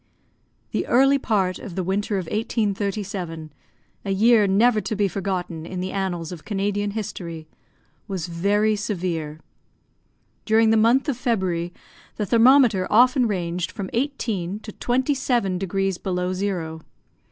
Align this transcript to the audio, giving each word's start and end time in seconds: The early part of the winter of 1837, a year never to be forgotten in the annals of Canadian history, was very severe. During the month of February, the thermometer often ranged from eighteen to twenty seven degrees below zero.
The 0.71 0.87
early 0.87 1.19
part 1.19 1.59
of 1.59 1.75
the 1.75 1.83
winter 1.83 2.17
of 2.17 2.25
1837, 2.25 3.53
a 4.03 4.09
year 4.09 4.47
never 4.47 4.81
to 4.81 4.95
be 4.95 5.07
forgotten 5.07 5.63
in 5.63 5.79
the 5.79 5.91
annals 5.91 6.31
of 6.31 6.43
Canadian 6.43 6.89
history, 6.97 7.47
was 8.07 8.25
very 8.25 8.75
severe. 8.75 9.41
During 10.43 10.71
the 10.71 10.75
month 10.75 11.07
of 11.07 11.17
February, 11.17 11.71
the 12.15 12.25
thermometer 12.25 12.87
often 12.89 13.27
ranged 13.27 13.69
from 13.71 13.91
eighteen 13.93 14.59
to 14.61 14.71
twenty 14.71 15.13
seven 15.13 15.59
degrees 15.59 15.99
below 15.99 16.33
zero. 16.33 16.81